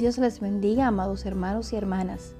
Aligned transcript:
Dios 0.00 0.16
les 0.16 0.40
bendiga, 0.40 0.86
amados 0.86 1.26
hermanos 1.26 1.74
y 1.74 1.76
hermanas. 1.76 2.34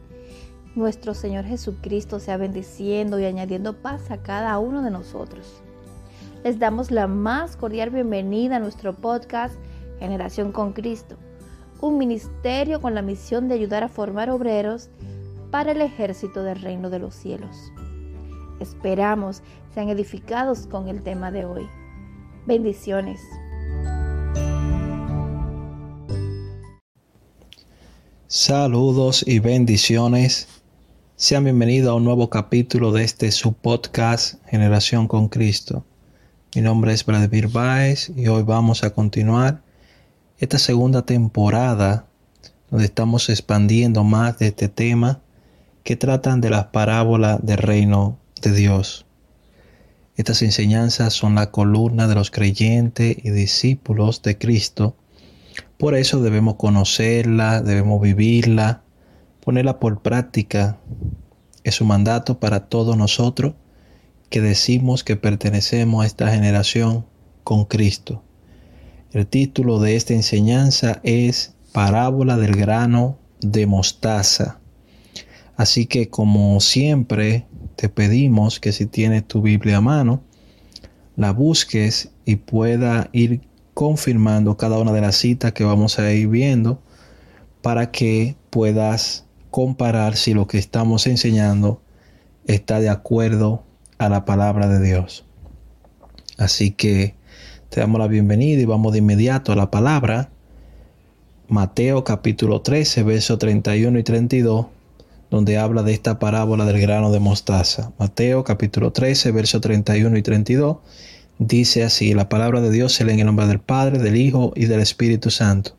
Nuestro 0.74 1.12
Señor 1.12 1.45
Jesucristo 1.45 2.19
sea 2.19 2.38
bendiciendo 2.38 3.21
y 3.21 3.26
añadiendo 3.26 3.74
paz 3.83 4.10
a 4.10 4.22
cada 4.22 4.58
uno 4.58 4.80
de 4.80 4.90
nosotros. 4.90 5.60
Les 6.42 6.58
damos 6.58 6.90
la 6.90 7.06
más 7.06 7.58
cordial 7.58 7.90
bienvenida 7.90 8.56
a 8.56 8.60
nuestro 8.60 8.94
podcast 8.94 9.56
Generación 9.99 10.53
con 10.53 10.72
Cristo, 10.72 11.17
un 11.83 11.99
ministerio 11.99 12.81
con 12.81 12.94
la 12.94 13.03
misión 13.03 13.46
de 13.46 13.56
ayudar 13.56 13.85
a 13.85 13.88
formar 13.88 14.31
obreros 14.31 14.88
para 15.51 15.72
el 15.72 15.83
ejército 15.83 16.42
del 16.42 16.62
reino 16.62 16.88
de 16.88 17.01
los 17.01 17.15
cielos. 17.15 17.74
Esperamos 18.59 19.42
sean 19.74 19.91
edificados 19.91 20.66
con 20.66 20.88
el 20.88 21.02
tema 21.02 21.30
de 21.30 21.45
hoy. 21.45 21.69
Bendiciones. 22.47 23.20
Saludos 28.33 29.25
y 29.27 29.41
bendiciones. 29.41 30.47
Sean 31.16 31.43
bienvenidos 31.43 31.91
a 31.91 31.95
un 31.95 32.05
nuevo 32.05 32.30
capítulo 32.30 32.93
de 32.93 33.03
este 33.03 33.33
su 33.33 33.55
podcast 33.55 34.37
Generación 34.47 35.09
con 35.09 35.29
Cristo. 35.29 35.84
Mi 36.55 36.62
nombre 36.62 36.93
es 36.93 37.05
Vladimir 37.05 37.48
Baez 37.48 38.12
y 38.15 38.29
hoy 38.29 38.45
vamos 38.45 38.84
a 38.84 38.91
continuar 38.91 39.62
esta 40.39 40.61
segunda 40.61 41.05
temporada 41.05 42.06
donde 42.70 42.84
estamos 42.84 43.29
expandiendo 43.30 44.05
más 44.05 44.39
de 44.39 44.47
este 44.47 44.69
tema 44.69 45.20
que 45.83 45.97
tratan 45.97 46.41
de 46.41 46.51
las 46.51 46.67
parábolas 46.67 47.45
del 47.45 47.59
reino 47.59 48.17
de 48.41 48.53
Dios. 48.53 49.06
Estas 50.15 50.42
enseñanzas 50.42 51.15
son 51.15 51.34
la 51.34 51.51
columna 51.51 52.06
de 52.06 52.15
los 52.15 52.31
creyentes 52.31 53.17
y 53.25 53.31
discípulos 53.31 54.23
de 54.23 54.39
Cristo 54.39 54.95
por 55.80 55.95
eso 55.95 56.20
debemos 56.20 56.57
conocerla, 56.57 57.62
debemos 57.62 58.03
vivirla, 58.03 58.83
ponerla 59.42 59.81
por 59.81 60.03
práctica. 60.03 60.78
Es 61.64 61.81
un 61.81 61.89
mandato 61.89 62.39
para 62.39 62.69
todos 62.69 62.98
nosotros 62.98 63.55
que 64.28 64.42
decimos 64.42 65.03
que 65.05 65.17
pertenecemos 65.17 66.05
a 66.05 66.06
esta 66.06 66.31
generación 66.31 67.06
con 67.45 67.64
Cristo. 67.64 68.23
El 69.12 69.27
título 69.27 69.81
de 69.81 69.97
esta 69.97 70.12
enseñanza 70.12 71.01
es 71.03 71.55
Parábola 71.73 72.36
del 72.36 72.55
grano 72.56 73.19
de 73.41 73.67
mostaza. 73.67 74.61
Así 75.56 75.86
que 75.86 76.11
como 76.11 76.61
siempre 76.61 77.47
te 77.77 77.89
pedimos 77.89 78.61
que 78.61 78.73
si 78.73 78.84
tienes 78.84 79.27
tu 79.27 79.41
Biblia 79.41 79.78
a 79.78 79.81
mano, 79.81 80.23
la 81.17 81.33
busques 81.33 82.12
y 82.27 82.36
pueda 82.36 83.08
ir 83.12 83.41
confirmando 83.75 84.57
cada 84.57 84.79
una 84.79 84.93
de 84.93 85.01
las 85.01 85.17
citas 85.17 85.53
que 85.53 85.65
vamos 85.65 85.99
a 85.99 86.13
ir 86.13 86.29
viendo 86.29 86.81
para 87.63 87.91
que 87.91 88.37
puedas 88.51 89.25
comparar 89.51 90.17
si 90.17 90.35
lo 90.35 90.47
que 90.47 90.59
estamos 90.59 91.07
enseñando 91.07 91.81
está 92.47 92.81
de 92.81 92.89
acuerdo 92.89 93.63
a 93.98 94.09
la 94.09 94.25
palabra 94.25 94.69
de 94.69 94.81
Dios. 94.81 95.25
Así 96.39 96.71
que 96.71 97.15
te 97.69 97.81
damos 97.81 98.01
la 98.01 98.09
bienvenida 98.09 98.61
y 98.61 98.65
vamos 98.65 98.93
de 98.93 98.98
inmediato 98.98 99.53
a 99.53 99.57
la 99.57 99.71
palabra. 99.71 100.31
Mateo 101.48 102.05
capítulo 102.05 102.63
13, 102.63 103.03
versos 103.03 103.39
31 103.39 103.98
y 103.98 104.03
32, 104.03 104.67
donde 105.31 105.59
habla 105.59 105.83
de 105.83 105.93
esta 105.93 106.19
parábola 106.19 106.65
del 106.65 106.81
grano 106.81 107.13
de 107.13 107.21
mostaza. 107.21 107.93
Mateo 107.98 108.45
capítulo 108.45 108.93
13, 108.93 109.33
versos 109.33 109.61
31 109.61 110.17
y 110.17 110.23
32 110.23 110.79
Dice 111.42 111.84
así, 111.84 112.12
la 112.12 112.28
palabra 112.28 112.60
de 112.60 112.70
Dios 112.70 112.92
se 112.92 113.02
lee 113.02 113.14
en 113.14 113.20
el 113.20 113.24
nombre 113.24 113.46
del 113.46 113.60
Padre, 113.60 113.98
del 113.98 114.16
Hijo 114.16 114.52
y 114.56 114.66
del 114.66 114.80
Espíritu 114.80 115.30
Santo. 115.30 115.74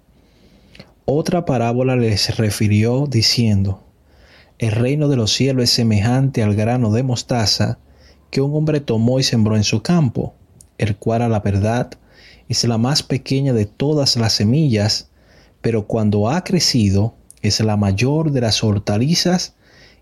Otra 1.06 1.46
parábola 1.46 1.96
les 1.96 2.36
refirió 2.36 3.06
diciendo, 3.06 3.84
el 4.58 4.72
reino 4.72 5.08
de 5.08 5.18
los 5.18 5.32
cielos 5.32 5.66
es 5.66 5.70
semejante 5.70 6.42
al 6.42 6.56
grano 6.56 6.92
de 6.92 7.04
mostaza 7.04 7.78
que 8.32 8.42
un 8.42 8.56
hombre 8.56 8.80
tomó 8.80 9.20
y 9.20 9.24
sembró 9.24 9.56
en 9.56 9.64
su 9.64 9.84
campo, 9.84 10.34
el 10.80 10.96
cual 10.96 11.22
a 11.22 11.30
la 11.30 11.42
verdad 11.42 11.92
es 12.50 12.64
la 12.64 12.80
más 12.80 13.04
pequeña 13.04 13.54
de 13.54 13.68
todas 13.68 14.16
las 14.16 14.34
semillas, 14.34 15.12
pero 15.62 15.86
cuando 15.86 16.28
ha 16.32 16.44
crecido 16.44 17.14
es 17.44 17.60
la 17.60 17.78
mayor 17.78 18.32
de 18.32 18.42
las 18.42 18.64
hortalizas 18.64 19.54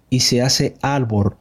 y 0.10 0.22
se 0.22 0.42
hace 0.42 0.76
árbol 0.82 1.36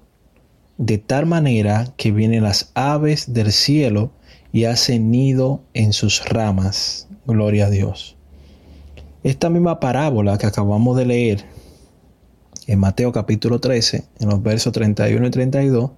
de 0.79 0.97
tal 0.99 1.27
manera 1.27 1.93
que 1.97 2.13
vienen 2.13 2.45
las 2.45 2.71
aves 2.75 3.33
del 3.35 3.53
cielo 3.53 4.13
y 4.53 4.65
hacen 4.65 5.11
nido 5.11 5.61
en 5.75 5.93
sus 5.93 6.25
ramas. 6.25 7.09
Gloria 7.27 7.67
a 7.67 7.71
Dios. 7.71 8.17
Esta 9.25 9.51
misma 9.51 9.81
parábola 9.81 10.39
que 10.39 10.47
acabamos 10.47 10.97
de 10.97 11.05
leer 11.05 11.45
en 12.69 12.79
Mateo 12.79 13.13
capítulo 13.13 13.59
13, 13.59 14.05
en 14.21 14.29
los 14.29 14.43
versos 14.43 14.73
31 14.73 15.27
y 15.27 15.31
32, 15.31 15.91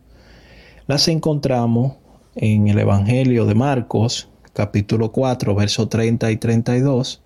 las 0.86 1.08
encontramos 1.08 1.94
en 2.34 2.68
el 2.68 2.78
Evangelio 2.78 3.44
de 3.44 3.54
Marcos 3.54 4.28
capítulo 4.52 5.12
4, 5.12 5.54
versos 5.54 5.88
30 5.88 6.30
y 6.30 6.36
32, 6.36 7.22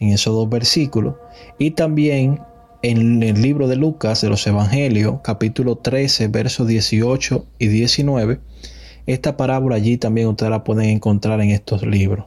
en 0.00 0.10
esos 0.10 0.34
dos 0.34 0.48
versículos, 0.48 1.14
y 1.58 1.72
también 1.72 2.40
en 2.82 3.22
el 3.22 3.40
libro 3.40 3.68
de 3.68 3.76
Lucas 3.76 4.20
de 4.20 4.28
los 4.28 4.46
Evangelios, 4.46 5.20
capítulo 5.22 5.76
13, 5.76 6.28
versos 6.28 6.66
18 6.66 7.46
y 7.58 7.66
19, 7.68 8.40
esta 9.06 9.36
parábola 9.36 9.76
allí 9.76 9.96
también 9.96 10.28
ustedes 10.28 10.50
la 10.50 10.64
pueden 10.64 10.90
encontrar 10.90 11.40
en 11.40 11.50
estos 11.50 11.82
libros. 11.82 12.26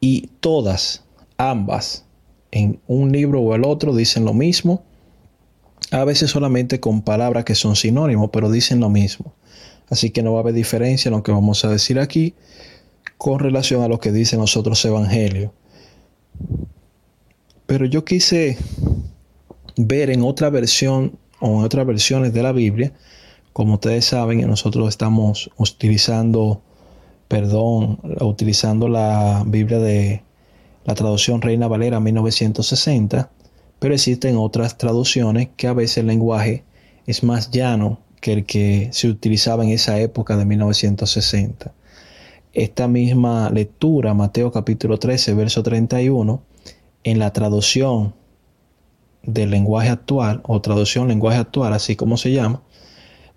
Y 0.00 0.30
todas, 0.40 1.04
ambas, 1.36 2.04
en 2.50 2.80
un 2.86 3.12
libro 3.12 3.40
o 3.40 3.54
el 3.54 3.64
otro, 3.64 3.94
dicen 3.94 4.24
lo 4.24 4.34
mismo. 4.34 4.82
A 5.90 6.04
veces 6.04 6.30
solamente 6.30 6.80
con 6.80 7.02
palabras 7.02 7.44
que 7.44 7.54
son 7.54 7.76
sinónimos, 7.76 8.30
pero 8.32 8.50
dicen 8.50 8.80
lo 8.80 8.88
mismo. 8.88 9.34
Así 9.88 10.10
que 10.10 10.22
no 10.22 10.32
va 10.32 10.38
a 10.38 10.42
haber 10.42 10.54
diferencia 10.54 11.08
en 11.08 11.14
lo 11.14 11.22
que 11.22 11.32
vamos 11.32 11.64
a 11.64 11.68
decir 11.68 11.98
aquí 11.98 12.34
con 13.18 13.38
relación 13.38 13.82
a 13.82 13.88
lo 13.88 14.00
que 14.00 14.12
dicen 14.12 14.40
los 14.40 14.56
otros 14.56 14.84
evangelios. 14.84 15.52
Pero 17.66 17.86
yo 17.86 18.04
quise 18.04 18.56
ver 19.76 20.10
en 20.10 20.22
otra 20.22 20.50
versión 20.50 21.18
o 21.40 21.58
en 21.58 21.64
otras 21.64 21.86
versiones 21.86 22.32
de 22.32 22.42
la 22.42 22.52
Biblia. 22.52 22.92
Como 23.52 23.74
ustedes 23.74 24.06
saben, 24.06 24.46
nosotros 24.46 24.88
estamos 24.88 25.50
utilizando, 25.56 26.62
perdón, 27.28 27.98
utilizando 28.20 28.88
la 28.88 29.44
Biblia 29.46 29.78
de 29.78 30.22
la 30.84 30.94
traducción 30.94 31.42
Reina 31.42 31.68
Valera 31.68 32.00
1960, 32.00 33.30
pero 33.78 33.94
existen 33.94 34.36
otras 34.36 34.78
traducciones 34.78 35.48
que 35.56 35.66
a 35.66 35.72
veces 35.72 35.98
el 35.98 36.06
lenguaje 36.06 36.64
es 37.06 37.22
más 37.22 37.50
llano 37.50 37.98
que 38.20 38.32
el 38.32 38.46
que 38.46 38.88
se 38.92 39.08
utilizaba 39.08 39.64
en 39.64 39.70
esa 39.70 39.98
época 40.00 40.36
de 40.36 40.44
1960. 40.44 41.72
Esta 42.52 42.88
misma 42.88 43.50
lectura, 43.50 44.14
Mateo 44.14 44.50
capítulo 44.50 44.98
13, 44.98 45.34
verso 45.34 45.62
31, 45.62 46.42
en 47.04 47.18
la 47.18 47.32
traducción 47.32 48.14
del 49.26 49.50
lenguaje 49.50 49.88
actual 49.88 50.40
o 50.44 50.60
traducción 50.60 51.08
lenguaje 51.08 51.38
actual, 51.38 51.72
así 51.72 51.96
como 51.96 52.16
se 52.16 52.32
llama, 52.32 52.62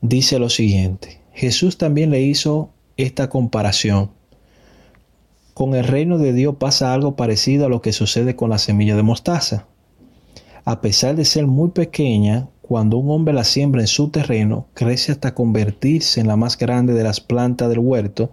dice 0.02 0.40
lo 0.40 0.50
siguiente. 0.50 1.22
Jesús 1.34 1.78
también 1.78 2.12
le 2.12 2.22
hizo 2.22 2.70
esta 2.98 3.30
comparación. 3.30 4.12
Con 5.54 5.76
el 5.76 5.86
reino 5.86 6.18
de 6.18 6.34
Dios 6.34 6.56
pasa 6.58 6.94
algo 6.94 7.16
parecido 7.16 7.66
a 7.66 7.70
lo 7.70 7.82
que 7.82 7.92
sucede 7.92 8.36
con 8.36 8.50
la 8.50 8.60
semilla 8.60 8.96
de 8.96 9.04
mostaza. 9.04 9.68
A 10.66 10.82
pesar 10.82 11.16
de 11.16 11.26
ser 11.26 11.48
muy 11.48 11.70
pequeña, 11.72 12.48
cuando 12.62 12.98
un 12.98 13.10
hombre 13.10 13.34
la 13.34 13.44
siembra 13.44 13.82
en 13.82 13.88
su 13.88 14.10
terreno, 14.10 14.68
crece 14.74 15.12
hasta 15.12 15.34
convertirse 15.34 16.22
en 16.22 16.28
la 16.28 16.36
más 16.36 16.58
grande 16.58 16.94
de 16.94 17.04
las 17.04 17.20
plantas 17.20 17.68
del 17.70 17.80
huerto 17.80 18.32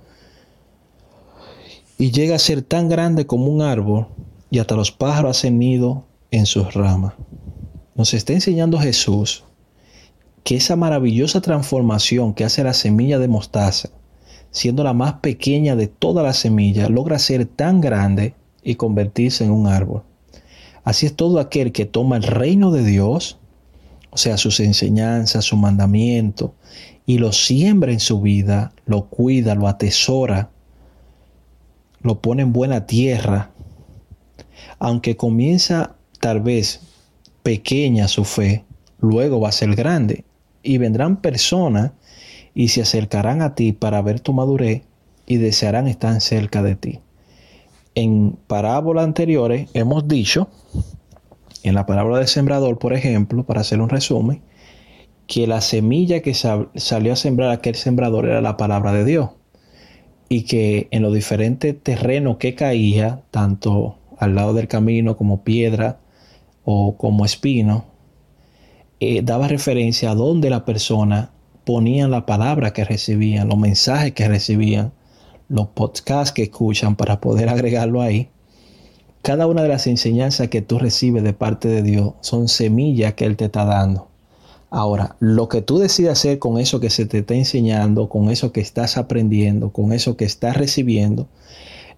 y 1.99 2.11
llega 2.11 2.37
a 2.37 2.38
ser 2.38 2.62
tan 2.62 2.88
grande 2.88 3.26
como 3.26 3.47
un 3.47 3.62
árbol 3.62 4.09
y 4.50 4.59
hasta 4.59 4.76
los 4.76 4.93
pájaros 4.93 5.38
hacen 5.38 5.59
nido 5.59 6.05
en 6.38 6.47
sus 6.47 6.75
ramas 6.75 7.15
nos 7.97 8.12
está 8.12 8.35
enseñando 8.35 8.79
Jesús 8.79 9.44
que 10.44 10.56
esa 10.56 10.77
maravillosa 10.77 11.41
transformación 11.41 12.35
que 12.35 12.44
hace 12.44 12.62
la 12.62 12.75
semilla 12.75 13.19
de 13.19 13.27
mostaza, 13.27 13.88
siendo 14.50 14.85
la 14.85 14.93
más 14.93 15.15
pequeña 15.15 15.75
de 15.75 15.88
todas 15.88 16.25
las 16.25 16.37
semillas, 16.37 16.91
logra 16.91 17.19
ser 17.19 17.47
tan 17.47 17.81
grande 17.81 18.35
y 18.62 18.77
convertirse 18.77 19.44
en 19.44 19.50
un 19.50 19.67
árbol. 19.67 20.03
Así 20.85 21.06
es 21.06 21.17
todo 21.17 21.41
aquel 21.41 21.73
que 21.73 21.85
toma 21.85 22.17
el 22.17 22.23
reino 22.23 22.71
de 22.71 22.85
Dios, 22.85 23.38
o 24.11 24.19
sea, 24.19 24.37
sus 24.37 24.61
enseñanzas, 24.61 25.44
su 25.44 25.56
mandamiento, 25.56 26.55
y 27.06 27.19
lo 27.19 27.33
siembra 27.33 27.93
en 27.93 28.00
su 28.00 28.21
vida, 28.21 28.73
lo 28.85 29.06
cuida, 29.06 29.55
lo 29.55 29.67
atesora, 29.67 30.50
lo 32.03 32.21
pone 32.21 32.43
en 32.43 32.53
buena 32.53 32.87
tierra, 32.87 33.50
aunque 34.79 35.17
comienza 35.17 35.95
tal 36.18 36.40
vez 36.40 36.80
pequeña 37.42 38.08
su 38.08 38.24
fe, 38.24 38.64
luego 38.98 39.40
va 39.40 39.50
a 39.50 39.52
ser 39.52 39.74
grande. 39.74 40.24
Y 40.62 40.78
vendrán 40.78 41.20
personas 41.20 41.92
y 42.54 42.68
se 42.68 42.82
acercarán 42.82 43.42
a 43.42 43.54
ti 43.54 43.72
para 43.72 44.02
ver 44.02 44.20
tu 44.20 44.32
madurez 44.32 44.82
y 45.26 45.36
desearán 45.36 45.86
estar 45.88 46.20
cerca 46.20 46.62
de 46.62 46.76
ti. 46.76 47.00
En 47.94 48.36
parábolas 48.46 49.04
anteriores 49.04 49.68
hemos 49.74 50.08
dicho 50.08 50.48
en 51.62 51.74
la 51.74 51.86
palabra 51.86 52.18
del 52.18 52.28
sembrador, 52.28 52.78
por 52.78 52.92
ejemplo, 52.92 53.44
para 53.44 53.60
hacer 53.60 53.80
un 53.80 53.88
resumen, 53.88 54.42
que 55.26 55.46
la 55.46 55.60
semilla 55.60 56.20
que 56.20 56.34
salió 56.34 57.12
a 57.12 57.16
sembrar 57.16 57.50
aquel 57.50 57.74
sembrador 57.74 58.26
era 58.26 58.40
la 58.40 58.56
palabra 58.56 58.92
de 58.92 59.04
Dios 59.04 59.30
y 60.28 60.42
que 60.42 60.88
en 60.90 61.02
los 61.02 61.12
diferentes 61.12 61.80
terrenos 61.82 62.36
que 62.36 62.54
caía, 62.54 63.22
tanto 63.30 63.98
al 64.18 64.34
lado 64.34 64.54
del 64.54 64.68
camino 64.68 65.16
como 65.16 65.42
piedra 65.42 65.98
o 66.66 66.96
como 66.96 67.24
espino, 67.24 67.84
eh, 68.98 69.22
daba 69.22 69.46
referencia 69.46 70.10
a 70.10 70.14
dónde 70.16 70.50
la 70.50 70.64
persona 70.64 71.30
ponía 71.64 72.08
la 72.08 72.26
palabra 72.26 72.72
que 72.72 72.84
recibían, 72.84 73.48
los 73.48 73.56
mensajes 73.56 74.12
que 74.12 74.26
recibían, 74.26 74.92
los 75.48 75.68
podcasts 75.68 76.32
que 76.32 76.42
escuchan 76.42 76.96
para 76.96 77.20
poder 77.20 77.48
agregarlo 77.48 78.02
ahí. 78.02 78.30
Cada 79.22 79.46
una 79.46 79.62
de 79.62 79.68
las 79.68 79.86
enseñanzas 79.86 80.48
que 80.48 80.60
tú 80.60 80.80
recibes 80.80 81.22
de 81.22 81.32
parte 81.32 81.68
de 81.68 81.82
Dios 81.82 82.14
son 82.20 82.48
semillas 82.48 83.14
que 83.14 83.26
Él 83.26 83.36
te 83.36 83.44
está 83.44 83.64
dando. 83.64 84.08
Ahora, 84.68 85.14
lo 85.20 85.48
que 85.48 85.62
tú 85.62 85.78
decides 85.78 86.10
hacer 86.10 86.40
con 86.40 86.58
eso 86.58 86.80
que 86.80 86.90
se 86.90 87.06
te 87.06 87.18
está 87.18 87.34
enseñando, 87.34 88.08
con 88.08 88.28
eso 88.28 88.50
que 88.50 88.60
estás 88.60 88.96
aprendiendo, 88.96 89.70
con 89.70 89.92
eso 89.92 90.16
que 90.16 90.24
estás 90.24 90.56
recibiendo, 90.56 91.28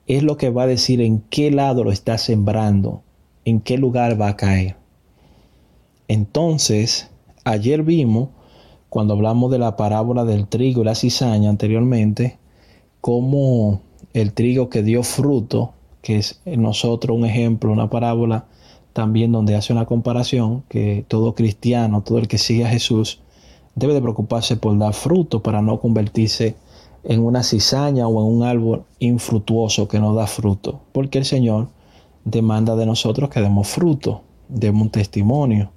es 0.06 0.22
lo 0.22 0.36
que 0.36 0.50
va 0.50 0.64
a 0.64 0.66
decir 0.66 1.00
en 1.00 1.20
qué 1.30 1.50
lado 1.50 1.84
lo 1.84 1.92
estás 1.92 2.20
sembrando, 2.20 3.02
en 3.48 3.60
qué 3.60 3.78
lugar 3.78 4.20
va 4.20 4.28
a 4.28 4.36
caer. 4.36 4.76
Entonces, 6.06 7.10
ayer 7.44 7.82
vimos, 7.82 8.28
cuando 8.88 9.14
hablamos 9.14 9.50
de 9.50 9.58
la 9.58 9.76
parábola 9.76 10.24
del 10.24 10.46
trigo 10.46 10.82
y 10.82 10.84
la 10.84 10.94
cizaña 10.94 11.50
anteriormente, 11.50 12.38
cómo 13.00 13.80
el 14.12 14.32
trigo 14.32 14.68
que 14.68 14.82
dio 14.82 15.02
fruto, 15.02 15.72
que 16.02 16.18
es 16.18 16.40
en 16.44 16.62
nosotros 16.62 17.16
un 17.16 17.24
ejemplo, 17.24 17.72
una 17.72 17.90
parábola 17.90 18.46
también 18.92 19.32
donde 19.32 19.54
hace 19.54 19.72
una 19.72 19.86
comparación 19.86 20.64
que 20.68 21.04
todo 21.08 21.34
cristiano, 21.34 22.02
todo 22.02 22.18
el 22.18 22.28
que 22.28 22.38
sigue 22.38 22.64
a 22.64 22.70
Jesús, 22.70 23.20
debe 23.74 23.94
de 23.94 24.02
preocuparse 24.02 24.56
por 24.56 24.76
dar 24.76 24.94
fruto 24.94 25.42
para 25.42 25.62
no 25.62 25.78
convertirse 25.80 26.56
en 27.04 27.22
una 27.22 27.42
cizaña 27.42 28.08
o 28.08 28.20
en 28.20 28.36
un 28.36 28.42
árbol 28.42 28.84
infructuoso 28.98 29.86
que 29.88 30.00
no 30.00 30.14
da 30.14 30.26
fruto, 30.26 30.80
porque 30.92 31.18
el 31.18 31.24
Señor 31.24 31.68
demanda 32.30 32.76
de 32.76 32.86
nosotros 32.86 33.30
que 33.30 33.40
demos 33.40 33.68
fruto, 33.68 34.22
demos 34.48 34.82
un 34.82 34.90
testimonio 34.90 35.72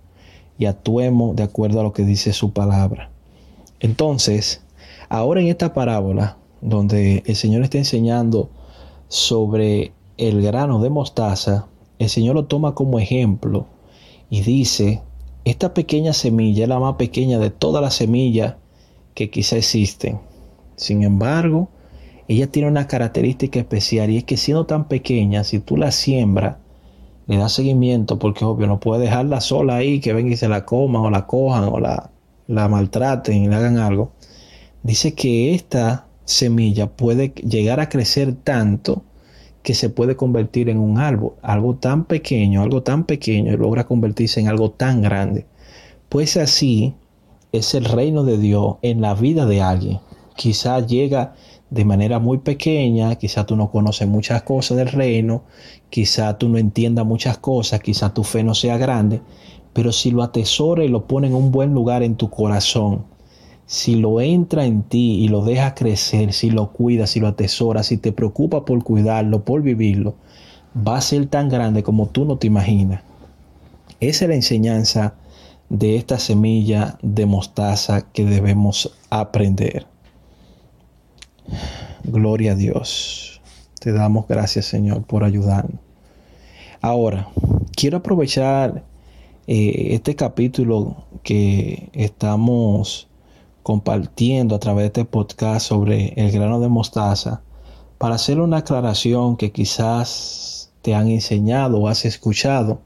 y 0.58 0.66
actuemos 0.66 1.36
de 1.36 1.44
acuerdo 1.44 1.80
a 1.80 1.84
lo 1.84 1.94
que 1.94 2.04
dice 2.04 2.34
su 2.34 2.52
palabra. 2.52 3.10
Entonces, 3.80 4.64
ahora 5.10 5.42
en 5.42 5.48
esta 5.48 5.74
parábola, 5.74 6.38
donde 6.62 7.24
el 7.26 7.36
Señor 7.36 7.64
está 7.64 7.78
enseñando 7.78 8.50
sobre 9.08 9.94
el 10.18 10.42
grano 10.42 10.82
de 10.82 10.90
mostaza, 10.90 11.68
el 12.00 12.10
Señor 12.10 12.36
lo 12.36 12.46
toma 12.46 12.76
como 12.76 13.00
ejemplo 13.00 13.68
y 14.30 14.42
dice, 14.42 15.02
esta 15.46 15.74
pequeña 15.74 16.14
semilla 16.14 16.64
es 16.64 16.70
la 16.70 16.80
más 16.80 16.96
pequeña 16.96 17.40
de 17.40 17.50
todas 17.50 17.82
las 17.82 17.96
semillas 17.96 18.56
que 19.14 19.30
quizá 19.30 19.58
existen. 19.58 20.20
Sin 20.76 21.04
embargo, 21.04 21.70
ella 22.32 22.48
tiene 22.48 22.70
una 22.70 22.88
característica 22.88 23.60
especial 23.60 24.10
y 24.10 24.18
es 24.18 24.24
que 24.24 24.38
siendo 24.38 24.66
tan 24.66 24.88
pequeña, 24.88 25.44
si 25.44 25.60
tú 25.60 25.78
la 25.78 25.92
siembras, 25.92 26.58
le 27.28 27.38
das 27.38 27.54
seguimiento, 27.54 28.20
porque 28.20 28.46
obvio 28.46 28.68
no 28.68 28.80
puedes 28.80 29.04
dejarla 29.04 29.42
sola 29.42 29.76
ahí, 29.76 30.00
que 30.00 30.14
venga 30.14 30.34
y 30.34 30.38
se 30.38 30.50
la 30.50 30.66
coman 30.66 31.02
o 31.04 31.10
la 31.10 31.28
cojan 31.28 31.66
o 31.66 31.80
la, 31.80 32.10
la 32.48 32.68
maltraten 32.68 33.44
y 33.44 33.48
le 33.48 33.56
hagan 33.56 33.78
algo. 33.78 34.12
Dice 34.84 35.14
que 35.14 35.54
esta 35.54 36.08
semilla 36.26 36.88
puede 36.88 37.30
llegar 37.30 37.80
a 37.80 37.90
crecer 37.90 38.34
tanto 38.34 39.04
que 39.64 39.74
se 39.74 39.90
puede 39.90 40.16
convertir 40.16 40.70
en 40.70 40.80
un 40.80 40.98
árbol, 41.00 41.34
algo 41.42 41.76
tan 41.76 42.06
pequeño, 42.06 42.62
algo 42.62 42.82
tan 42.82 43.04
pequeño 43.06 43.54
y 43.54 43.58
logra 43.58 43.86
convertirse 43.86 44.40
en 44.40 44.48
algo 44.48 44.72
tan 44.72 45.02
grande. 45.02 45.46
Pues 46.10 46.38
así 46.38 46.96
es 47.52 47.76
el 47.76 47.86
reino 47.86 48.24
de 48.24 48.38
Dios 48.38 48.78
en 48.82 49.02
la 49.02 49.14
vida 49.14 49.46
de 49.46 49.62
alguien. 49.62 50.00
Quizá 50.36 50.80
llega 50.80 51.36
de 51.72 51.86
manera 51.86 52.20
muy 52.20 52.40
pequeña, 52.40 53.16
quizá 53.16 53.46
tú 53.46 53.56
no 53.56 53.72
conoces 53.72 54.08
muchas 54.08 54.44
cosas 54.44 54.78
del 54.78 54.90
reino, 54.90 55.44
quizá 55.90 56.38
tú 56.38 56.50
no 56.50 56.58
entiendas 56.58 57.06
muchas 57.06 57.38
cosas, 57.38 57.80
quizá 57.80 58.14
tu 58.14 58.24
fe 58.24 58.44
no 58.44 58.54
sea 58.54 58.78
grande, 58.78 59.22
pero 59.72 59.94
si 59.94 60.12
lo 60.12 60.22
atesora 60.22 60.84
y 60.84 60.90
lo 60.90 61.08
pone 61.08 61.28
en 61.28 61.34
un 61.34 61.50
buen 61.52 61.74
lugar 61.74 62.04
en 62.04 62.16
tu 62.16 62.30
corazón, 62.30 63.06
si 63.66 63.96
lo 63.96 64.20
entra 64.20 64.66
en 64.66 64.84
ti 64.84 65.24
y 65.24 65.30
lo 65.30 65.46
deja 65.46 65.74
crecer, 65.74 66.34
si 66.34 66.52
lo 66.52 66.74
cuidas, 66.74 67.12
si 67.12 67.22
lo 67.22 67.30
atesoras, 67.30 67.88
si 67.88 67.96
te 67.96 68.12
preocupa 68.12 68.66
por 68.66 68.84
cuidarlo, 68.84 69.46
por 69.46 69.62
vivirlo, 69.62 70.16
va 70.76 70.98
a 70.98 71.02
ser 71.02 71.28
tan 71.28 71.48
grande 71.48 71.84
como 71.84 72.08
tú 72.08 72.26
no 72.26 72.38
te 72.38 72.48
imaginas. 72.48 73.02
Esa 74.02 74.26
es 74.26 74.30
la 74.30 74.36
enseñanza 74.36 75.14
de 75.70 75.96
esta 75.96 76.20
semilla 76.20 76.98
de 77.02 77.26
mostaza 77.26 78.12
que 78.12 78.26
debemos 78.26 78.94
aprender. 79.10 79.88
Gloria 82.04 82.54
a 82.54 82.56
Dios. 82.56 83.42
Te 83.80 83.92
damos 83.92 84.28
gracias, 84.28 84.66
Señor, 84.66 85.04
por 85.04 85.24
ayudarnos. 85.24 85.80
Ahora, 86.82 87.30
quiero 87.76 87.98
aprovechar 87.98 88.84
eh, 89.48 89.90
este 89.92 90.16
capítulo 90.16 91.06
que 91.24 91.90
estamos 91.94 93.08
compartiendo 93.64 94.56
a 94.56 94.60
través 94.60 94.84
de 94.84 94.88
este 94.88 95.06
podcast 95.06 95.68
sobre 95.68 96.14
el 96.16 96.32
grano 96.32 96.60
de 96.60 96.70
mostaza 96.70 97.42
para 98.00 98.16
hacer 98.16 98.40
una 98.40 98.58
aclaración 98.58 99.38
que 99.38 99.52
quizás 99.52 100.72
te 100.82 100.96
han 100.96 101.08
enseñado 101.08 101.80
o 101.80 101.88
has 101.88 102.06
escuchado 102.06 102.82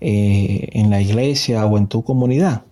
eh, 0.00 0.68
en 0.72 0.90
la 0.90 1.00
iglesia 1.00 1.64
o 1.64 1.78
en 1.78 1.86
tu 1.86 2.02
comunidad. 2.02 2.62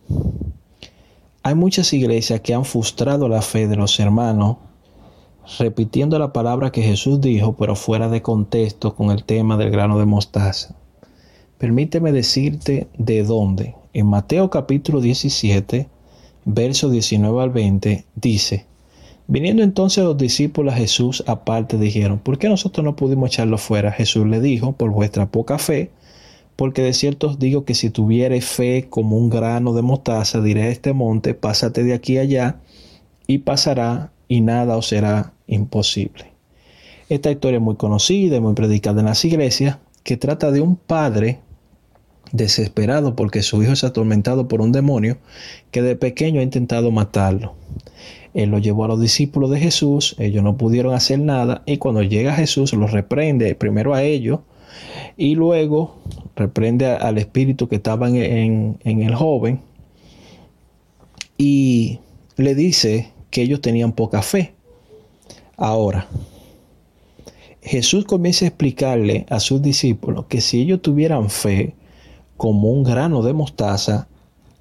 Hay 1.45 1.55
muchas 1.55 1.93
iglesias 1.93 2.41
que 2.41 2.55
han 2.55 2.65
frustrado 2.65 3.29
la 3.29 3.43
fe 3.43 3.69
de 3.69 3.77
los 3.77 4.01
hermanos 4.01 4.57
repitiendo 5.59 6.19
la 6.19 6.33
palabra 6.33 6.73
que 6.73 6.83
Jesús 6.83 7.21
dijo, 7.21 7.57
pero 7.57 7.77
fuera 7.77 8.09
de 8.09 8.23
contexto 8.23 8.95
con 8.95 9.11
el 9.11 9.25
tema 9.25 9.57
del 9.57 9.71
grano 9.71 9.99
de 9.99 10.07
mostaza. 10.07 10.75
Permíteme 11.59 12.13
decirte 12.13 12.89
de 12.99 13.23
dónde. 13.23 13.75
En 13.93 14.07
Mateo 14.07 14.51
capítulo 14.51 15.01
17, 15.01 15.89
verso 16.45 16.91
19 16.91 17.43
al 17.43 17.51
20, 17.51 18.05
dice, 18.17 18.67
Viniendo 19.27 19.63
entonces 19.63 20.05
los 20.05 20.19
discípulos 20.19 20.75
a 20.75 20.77
Jesús 20.77 21.25
aparte 21.27 21.79
dijeron, 21.79 22.19
¿por 22.19 22.39
qué 22.39 22.49
nosotros 22.49 22.85
no 22.85 22.95
pudimos 22.95 23.31
echarlo 23.31 23.57
fuera? 23.57 23.91
Jesús 23.91 24.27
le 24.27 24.41
dijo, 24.41 24.73
por 24.73 24.91
vuestra 24.91 25.31
poca 25.31 25.59
fe, 25.59 25.91
porque 26.57 26.83
de 26.83 26.93
cierto 26.93 27.29
os 27.29 27.39
digo 27.39 27.65
que 27.65 27.75
si 27.75 27.89
tuvierais 27.89 28.45
fe 28.45 28.87
como 28.91 29.17
un 29.17 29.31
grano 29.31 29.73
de 29.73 29.83
mostaza, 29.83 30.43
diré 30.43 30.65
a 30.65 30.69
este 30.69 30.93
monte, 30.93 31.35
pásate 31.35 31.85
de 31.85 31.95
aquí 31.95 32.19
allá, 32.19 32.61
y 33.27 33.39
pasará, 33.39 34.13
y 34.29 34.41
nada 34.41 34.77
os 34.77 34.89
será 34.89 35.34
imposible. 35.47 36.33
Esta 37.09 37.31
historia 37.31 37.59
es 37.59 37.63
muy 37.63 37.77
conocida 37.77 38.37
y 38.37 38.41
muy 38.41 38.55
predicada 38.55 39.01
en 39.01 39.07
las 39.07 39.25
iglesias, 39.25 39.79
que 40.03 40.17
trata 40.17 40.51
de 40.51 40.61
un 40.61 40.77
padre 40.77 41.41
desesperado 42.33 43.15
porque 43.15 43.43
su 43.43 43.63
hijo 43.63 43.73
es 43.73 43.85
atormentado 43.85 44.49
por 44.49 44.61
un 44.61 44.73
demonio 44.73 45.19
que 45.71 45.83
de 45.83 45.97
pequeño 45.97 46.41
ha 46.41 46.43
intentado 46.43 46.91
matarlo. 46.91 47.55
Él 48.35 48.51
lo 48.51 48.59
llevó 48.59 48.85
a 48.85 48.89
los 48.89 49.01
discípulos 49.01 49.51
de 49.51 49.61
Jesús, 49.61 50.17
ellos 50.19 50.43
no 50.43 50.57
pudieron 50.57 50.95
hacer 50.95 51.21
nada 51.21 51.63
y 51.67 51.77
cuando 51.77 52.03
llega 52.03 52.35
Jesús 52.35 52.73
los 52.73 52.91
reprende 52.91 53.55
primero 53.55 53.95
a 53.95 54.03
ellos 54.03 54.41
y 55.17 55.37
luego 55.37 55.99
reprende 56.35 56.87
al 56.87 57.19
espíritu 57.19 57.69
que 57.69 57.77
estaba 57.77 58.09
en, 58.09 58.79
en 58.83 59.03
el 59.03 59.15
joven 59.15 59.61
y 61.39 62.01
le 62.37 62.55
dice 62.55 63.13
que 63.31 63.43
ellos 63.43 63.61
tenían 63.61 63.93
poca 63.93 64.23
fe. 64.23 64.55
Ahora, 65.57 66.09
Jesús 67.63 68.05
comienza 68.05 68.45
a 68.45 68.49
explicarle 68.49 69.25
a 69.31 69.41
sus 69.41 69.63
discípulos 69.63 70.27
que 70.27 70.41
si 70.41 70.61
ellos 70.61 70.83
tuvieran 70.83 71.31
fe, 71.31 71.75
como 72.37 72.71
un 72.71 72.83
grano 72.83 73.23
de 73.23 73.33
mostaza, 73.33 74.09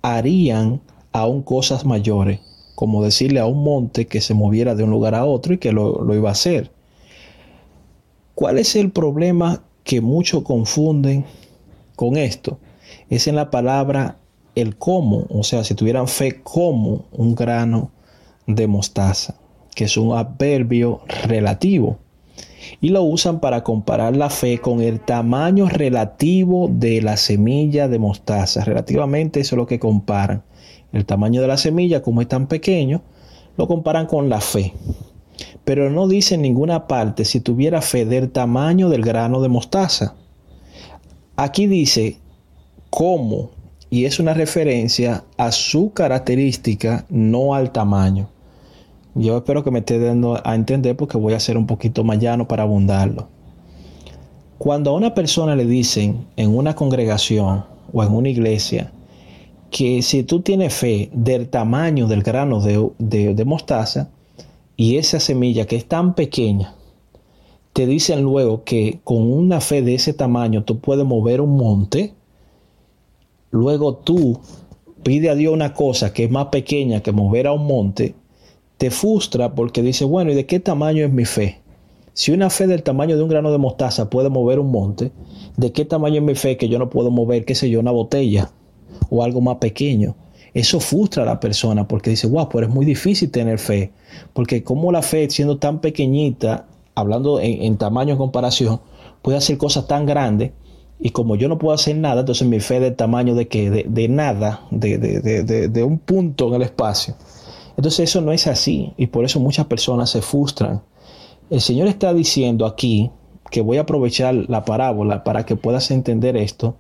harían 0.02 0.82
aún 1.12 1.42
cosas 1.42 1.86
mayores, 1.86 2.40
como 2.76 3.04
decirle 3.04 3.40
a 3.40 3.46
un 3.46 3.64
monte 3.64 4.08
que 4.08 4.22
se 4.22 4.34
moviera 4.34 4.76
de 4.76 4.84
un 4.84 4.92
lugar 4.92 5.16
a 5.16 5.26
otro 5.26 5.54
y 5.54 5.58
que 5.58 5.72
lo, 5.72 6.04
lo 6.04 6.16
iba 6.16 6.30
a 6.30 6.34
hacer. 6.34 6.72
¿Cuál 8.36 8.58
es 8.58 8.76
el 8.76 8.92
problema 8.92 9.64
que 9.84 10.02
muchos 10.02 10.44
confunden 10.44 11.26
con 11.96 12.18
esto? 12.18 12.60
Es 13.10 13.28
en 13.28 13.36
la 13.36 13.52
palabra 13.52 14.18
el 14.56 14.78
cómo, 14.78 15.26
o 15.30 15.44
sea, 15.44 15.64
si 15.64 15.74
tuvieran 15.74 16.08
fe 16.08 16.42
como 16.42 17.06
un 17.12 17.36
grano 17.36 17.92
de 18.46 18.68
mostaza, 18.68 19.36
que 19.74 19.86
es 19.86 19.98
un 19.98 20.18
adverbio 20.18 21.02
relativo 21.28 21.98
y 22.82 22.90
lo 22.90 23.04
usan 23.04 23.40
para 23.40 23.64
comparar 23.64 24.16
la 24.16 24.30
fe 24.30 24.60
con 24.60 24.82
el 24.82 25.00
tamaño 25.00 25.70
relativo 25.70 26.70
de 26.72 27.02
la 27.02 27.18
semilla 27.18 27.88
de 27.88 28.00
mostaza. 28.00 28.64
Relativamente 28.64 29.40
eso 29.40 29.56
es 29.56 29.58
lo 29.58 29.68
que 29.68 29.80
comparan. 29.80 30.44
El 30.92 31.06
tamaño 31.06 31.42
de 31.42 31.48
la 31.48 31.58
semilla, 31.58 32.02
como 32.02 32.22
es 32.22 32.28
tan 32.28 32.48
pequeño, 32.48 33.02
lo 33.58 33.68
comparan 33.68 34.06
con 34.06 34.30
la 34.30 34.42
fe. 34.42 34.74
Pero 35.64 35.90
no 35.90 36.08
dice 36.08 36.36
en 36.36 36.42
ninguna 36.42 36.88
parte 36.88 37.26
si 37.26 37.40
tuviera 37.40 37.82
fe 37.82 38.06
del 38.06 38.32
tamaño 38.32 38.90
del 38.90 39.02
grano 39.02 39.42
de 39.42 39.50
mostaza. 39.50 40.16
Aquí 41.36 41.68
dice 41.68 42.18
como, 42.90 43.52
y 43.90 44.06
es 44.06 44.20
una 44.20 44.34
referencia 44.34 45.24
a 45.38 45.52
su 45.52 45.94
característica, 45.94 47.06
no 47.10 47.56
al 47.56 47.72
tamaño. 47.72 48.30
Yo 49.16 49.38
espero 49.38 49.64
que 49.64 49.70
me 49.70 49.80
esté 49.80 50.00
dando 50.00 50.42
a 50.44 50.56
entender 50.56 50.96
porque 50.96 51.18
voy 51.18 51.34
a 51.34 51.40
ser 51.40 51.58
un 51.58 51.68
poquito 51.68 52.04
más 52.04 52.18
llano 52.20 52.48
para 52.48 52.64
abundarlo. 52.64 53.28
Cuando 54.58 54.90
a 54.90 54.94
una 54.94 55.14
persona 55.14 55.56
le 55.56 55.66
dicen 55.66 56.26
en 56.36 56.56
una 56.56 56.76
congregación 56.76 57.66
o 57.92 58.04
en 58.04 58.12
una 58.12 58.30
iglesia 58.30 58.92
que 59.70 60.02
si 60.02 60.24
tú 60.24 60.42
tienes 60.42 60.74
fe 60.74 61.10
del 61.14 61.50
tamaño 61.50 62.08
del 62.08 62.24
grano 62.24 62.60
de, 62.60 62.90
de 63.00 63.46
mostaza 63.46 64.10
y 64.76 64.98
esa 64.98 65.20
semilla 65.20 65.66
que 65.66 65.76
es 65.76 65.86
tan 65.86 66.16
pequeña, 66.16 66.74
te 67.74 67.86
dicen 67.86 68.22
luego 68.22 68.64
que 68.64 69.00
con 69.04 69.32
una 69.32 69.62
fe 69.62 69.82
de 69.82 69.96
ese 69.96 70.14
tamaño 70.14 70.64
tú 70.64 70.80
puedes 70.80 71.06
mover 71.06 71.42
un 71.42 71.58
monte, 71.58 72.14
luego 73.52 73.96
tú 73.96 74.40
pide 75.04 75.30
a 75.30 75.36
Dios 75.36 75.54
una 75.54 75.74
cosa 75.74 76.14
que 76.14 76.26
es 76.26 76.32
más 76.32 76.48
pequeña 76.48 77.02
que 77.02 77.12
mover 77.12 77.48
a 77.48 77.54
un 77.54 77.66
monte, 77.66 78.16
te 78.84 78.92
frustra 78.92 79.56
porque 79.56 79.82
dice, 79.82 80.04
bueno, 80.04 80.32
¿y 80.32 80.36
de 80.36 80.46
qué 80.46 80.60
tamaño 80.60 81.06
es 81.06 81.10
mi 81.14 81.24
fe? 81.24 81.62
Si 82.12 82.34
una 82.34 82.50
fe 82.50 82.68
del 82.68 82.84
tamaño 82.84 83.16
de 83.16 83.24
un 83.24 83.30
grano 83.30 83.50
de 83.50 83.58
mostaza 83.58 84.10
puede 84.10 84.28
mover 84.28 84.60
un 84.60 84.72
monte, 84.72 85.14
¿de 85.56 85.72
qué 85.72 85.86
tamaño 85.86 86.18
es 86.18 86.24
mi 86.24 86.36
fe 86.36 86.58
que 86.58 86.68
yo 86.68 86.78
no 86.80 86.90
puedo 86.90 87.10
mover, 87.10 87.46
qué 87.46 87.56
sé 87.56 87.70
yo, 87.70 87.80
una 87.80 87.92
botella 87.92 88.52
o 89.10 89.24
algo 89.24 89.40
más 89.40 89.56
pequeño? 89.60 90.18
Eso 90.54 90.82
frustra 90.82 91.24
a 91.24 91.26
la 91.26 91.40
persona 91.40 91.88
porque 91.88 92.10
dice, 92.10 92.28
wow, 92.28 92.50
pero 92.50 92.68
es 92.68 92.74
muy 92.74 92.86
difícil 92.86 93.32
tener 93.32 93.58
fe. 93.58 93.94
Porque 94.34 94.66
como 94.66 94.92
la 94.92 95.02
fe, 95.02 95.30
siendo 95.30 95.60
tan 95.60 95.80
pequeñita, 95.80 96.66
hablando 96.94 97.40
en, 97.40 97.78
tamaño 97.78 98.12
en 98.12 98.18
comparación, 98.18 98.82
puede 99.22 99.38
hacer 99.38 99.58
cosas 99.58 99.88
tan 99.88 100.06
grandes 100.06 100.52
y 101.00 101.12
como 101.12 101.38
yo 101.38 101.48
no 101.48 101.58
puedo 101.58 101.74
hacer 101.74 101.96
nada, 101.96 102.20
entonces 102.20 102.46
mi 102.46 102.60
fe 102.60 102.82
del 102.82 102.98
tamaño 102.98 103.34
de 103.34 103.48
que 103.48 103.70
de, 103.70 104.08
nada, 104.10 104.68
de, 104.72 104.98
de, 104.98 105.84
un 105.84 106.00
punto 106.00 106.50
en 106.50 106.56
el 106.56 106.64
espacio. 106.64 107.16
Entonces 107.78 108.10
eso 108.10 108.22
no 108.22 108.32
es 108.32 108.48
así 108.48 108.94
y 108.98 109.08
por 109.08 109.26
eso 109.26 109.40
muchas 109.40 109.66
personas 109.66 110.10
se 110.10 110.22
frustran. 110.22 110.82
El 111.50 111.62
Señor 111.62 111.88
está 111.88 112.14
diciendo 112.14 112.66
aquí 112.66 113.12
que 113.52 113.62
voy 113.62 113.78
a 113.78 113.82
aprovechar 113.82 114.34
la 114.34 114.66
parábola 114.66 115.24
para 115.24 115.46
que 115.46 115.56
puedas 115.56 115.92
entender 115.92 116.38
esto. 116.38 116.76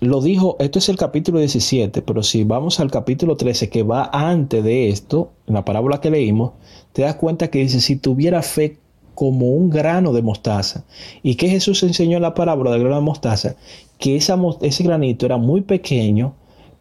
Lo 0.00 0.20
dijo, 0.20 0.56
esto 0.58 0.78
es 0.78 0.90
el 0.90 0.96
capítulo 0.96 1.38
17, 1.38 2.02
pero 2.02 2.22
si 2.22 2.44
vamos 2.44 2.80
al 2.80 2.90
capítulo 2.90 3.36
13 3.36 3.70
que 3.70 3.82
va 3.82 4.10
antes 4.12 4.62
de 4.62 4.90
esto, 4.90 5.30
en 5.46 5.54
la 5.54 5.64
parábola 5.64 6.02
que 6.02 6.10
leímos, 6.10 6.52
te 6.92 7.02
das 7.02 7.14
cuenta 7.14 7.48
que 7.48 7.60
dice, 7.60 7.80
si 7.80 7.96
tuviera 7.96 8.42
fe 8.42 8.78
como 9.16 9.46
un 9.52 9.70
grano 9.70 10.12
de 10.12 10.20
mostaza. 10.20 10.84
¿Y 11.22 11.36
que 11.36 11.48
Jesús 11.48 11.82
enseñó 11.82 12.18
en 12.18 12.22
la 12.22 12.34
parábola 12.34 12.70
del 12.72 12.80
grano 12.80 12.96
de 12.96 13.02
mostaza? 13.02 13.56
Que 13.98 14.16
ese 14.16 14.84
granito 14.84 15.24
era 15.24 15.38
muy 15.38 15.62
pequeño, 15.62 16.34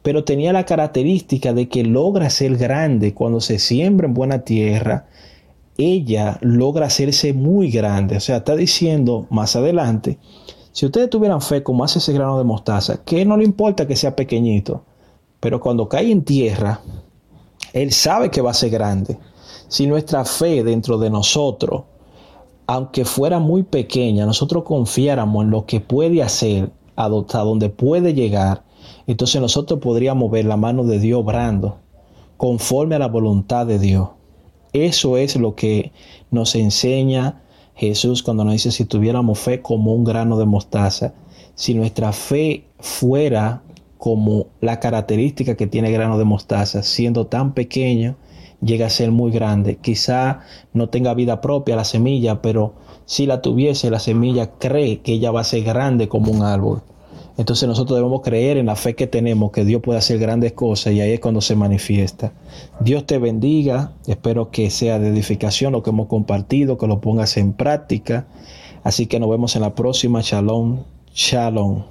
pero 0.05 0.23
tenía 0.23 0.53
la 0.53 0.67
característica 0.67 1.51
de 1.51 1.67
que 1.67 1.83
logra 1.83 2.29
ser 2.29 2.57
grande 2.57 3.15
cuando 3.15 3.41
se 3.41 3.57
siembra 3.57 4.05
en 4.05 4.13
buena 4.13 4.43
tierra. 4.43 5.07
Ella 5.79 6.37
logra 6.41 6.85
hacerse 6.85 7.33
muy 7.33 7.71
grande. 7.71 8.17
O 8.17 8.19
sea, 8.19 8.37
está 8.37 8.55
diciendo 8.55 9.25
más 9.31 9.55
adelante, 9.55 10.19
si 10.73 10.85
ustedes 10.85 11.09
tuvieran 11.09 11.41
fe 11.41 11.63
como 11.63 11.83
hace 11.83 11.97
ese 11.97 12.13
grano 12.13 12.37
de 12.37 12.43
mostaza, 12.43 13.03
que 13.03 13.25
no 13.25 13.35
le 13.35 13.45
importa 13.45 13.87
que 13.87 13.95
sea 13.95 14.15
pequeñito, 14.15 14.83
pero 15.39 15.59
cuando 15.59 15.89
cae 15.89 16.11
en 16.11 16.23
tierra, 16.23 16.81
Él 17.73 17.91
sabe 17.91 18.29
que 18.29 18.41
va 18.41 18.51
a 18.51 18.53
ser 18.53 18.69
grande. 18.69 19.17
Si 19.69 19.87
nuestra 19.87 20.23
fe 20.23 20.63
dentro 20.63 20.99
de 20.99 21.09
nosotros 21.09 21.81
aunque 22.67 23.05
fuera 23.05 23.39
muy 23.39 23.63
pequeña, 23.63 24.27
nosotros 24.27 24.65
confiáramos 24.65 25.45
en 25.45 25.49
lo 25.49 25.65
que 25.65 25.79
puede 25.79 26.21
hacer, 26.21 26.71
hasta 26.95 27.39
donde 27.39 27.69
puede 27.69 28.13
llegar, 28.13 28.64
entonces 29.07 29.41
nosotros 29.41 29.79
podríamos 29.79 30.31
ver 30.31 30.45
la 30.45 30.57
mano 30.57 30.83
de 30.83 30.99
Dios 30.99 31.21
obrando 31.21 31.79
conforme 32.37 32.95
a 32.95 32.99
la 32.99 33.07
voluntad 33.07 33.65
de 33.65 33.79
Dios. 33.79 34.09
Eso 34.73 35.17
es 35.17 35.35
lo 35.35 35.55
que 35.55 35.91
nos 36.31 36.55
enseña 36.55 37.43
Jesús 37.75 38.23
cuando 38.23 38.43
nos 38.43 38.53
dice 38.53 38.71
si 38.71 38.85
tuviéramos 38.85 39.39
fe 39.39 39.61
como 39.61 39.93
un 39.93 40.03
grano 40.03 40.37
de 40.37 40.45
mostaza, 40.45 41.13
si 41.55 41.73
nuestra 41.73 42.11
fe 42.11 42.65
fuera 42.79 43.63
como 43.97 44.47
la 44.61 44.79
característica 44.79 45.55
que 45.55 45.67
tiene 45.67 45.87
el 45.87 45.93
grano 45.93 46.17
de 46.17 46.25
mostaza, 46.25 46.83
siendo 46.83 47.27
tan 47.27 47.53
pequeño, 47.53 48.17
llega 48.61 48.87
a 48.87 48.89
ser 48.89 49.11
muy 49.11 49.31
grande. 49.31 49.77
Quizá 49.77 50.41
no 50.73 50.89
tenga 50.89 51.13
vida 51.13 51.41
propia 51.41 51.75
la 51.75 51.85
semilla, 51.85 52.41
pero 52.41 52.73
si 53.05 53.25
la 53.25 53.41
tuviese, 53.41 53.89
la 53.89 53.99
semilla 53.99 54.51
cree 54.57 54.99
que 55.01 55.13
ella 55.13 55.31
va 55.31 55.41
a 55.41 55.45
ser 55.45 55.63
grande 55.63 56.07
como 56.07 56.31
un 56.31 56.43
árbol. 56.43 56.81
Entonces 57.37 57.67
nosotros 57.67 57.97
debemos 57.97 58.21
creer 58.21 58.57
en 58.57 58.67
la 58.67 58.75
fe 58.75 58.95
que 58.95 59.07
tenemos, 59.07 59.51
que 59.51 59.65
Dios 59.65 59.81
puede 59.81 59.99
hacer 59.99 60.19
grandes 60.19 60.53
cosas 60.53 60.93
y 60.93 61.01
ahí 61.01 61.11
es 61.11 61.19
cuando 61.19 61.41
se 61.41 61.55
manifiesta. 61.55 62.31
Dios 62.79 63.05
te 63.05 63.17
bendiga, 63.17 63.91
espero 64.07 64.51
que 64.51 64.69
sea 64.69 64.99
de 64.99 65.09
edificación 65.09 65.73
lo 65.73 65.83
que 65.83 65.89
hemos 65.89 66.07
compartido, 66.07 66.77
que 66.77 66.87
lo 66.87 67.01
pongas 67.01 67.35
en 67.37 67.53
práctica. 67.53 68.25
Así 68.83 69.07
que 69.07 69.19
nos 69.19 69.29
vemos 69.29 69.55
en 69.55 69.63
la 69.63 69.75
próxima. 69.75 70.21
Shalom, 70.21 70.83
shalom. 71.13 71.83